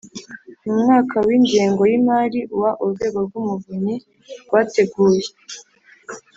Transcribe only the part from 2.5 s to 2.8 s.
wa